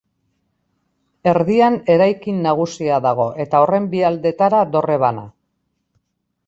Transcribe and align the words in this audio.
Erdian 1.31 1.77
eraikin 1.97 2.39
nagusia 2.47 2.99
dago 3.07 3.29
eta 3.45 3.63
horren 3.67 3.87
bi 3.95 4.03
aldetara 4.11 4.65
dorre 4.77 5.01
bana. 5.07 5.31